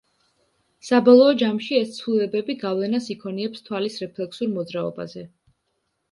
[0.85, 5.27] საბოლოო ჯამში, ეს ცვლილებები გავლენას იქონიებს თვალის რეფლექსურ მოძრაობაზე.